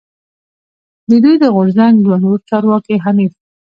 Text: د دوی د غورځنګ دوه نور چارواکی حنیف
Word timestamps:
د 1.09 1.11
دوی 1.23 1.35
د 1.39 1.45
غورځنګ 1.55 1.95
دوه 2.05 2.17
نور 2.23 2.39
چارواکی 2.49 2.95
حنیف 3.03 3.33